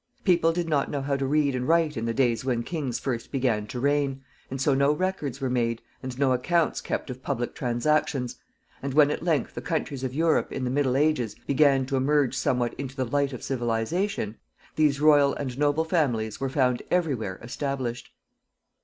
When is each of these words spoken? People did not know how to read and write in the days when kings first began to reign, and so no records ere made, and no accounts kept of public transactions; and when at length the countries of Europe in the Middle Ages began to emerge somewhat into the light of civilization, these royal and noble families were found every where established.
People 0.23 0.51
did 0.51 0.67
not 0.67 0.89
know 0.89 1.01
how 1.03 1.15
to 1.15 1.27
read 1.27 1.53
and 1.55 1.67
write 1.67 1.95
in 1.95 2.05
the 2.05 2.11
days 2.15 2.43
when 2.43 2.63
kings 2.63 2.97
first 2.97 3.31
began 3.31 3.67
to 3.67 3.79
reign, 3.79 4.23
and 4.49 4.59
so 4.59 4.73
no 4.73 4.91
records 4.93 5.39
ere 5.43 5.47
made, 5.47 5.79
and 6.01 6.17
no 6.17 6.31
accounts 6.33 6.81
kept 6.81 7.11
of 7.11 7.21
public 7.21 7.53
transactions; 7.53 8.37
and 8.81 8.95
when 8.95 9.11
at 9.11 9.21
length 9.21 9.53
the 9.53 9.61
countries 9.61 10.03
of 10.03 10.11
Europe 10.15 10.51
in 10.51 10.63
the 10.63 10.71
Middle 10.71 10.97
Ages 10.97 11.35
began 11.45 11.85
to 11.85 11.97
emerge 11.97 12.35
somewhat 12.35 12.73
into 12.79 12.95
the 12.95 13.05
light 13.05 13.31
of 13.31 13.43
civilization, 13.43 14.39
these 14.75 14.99
royal 14.99 15.35
and 15.35 15.55
noble 15.59 15.85
families 15.85 16.39
were 16.39 16.49
found 16.49 16.81
every 16.89 17.13
where 17.13 17.35
established. 17.43 18.09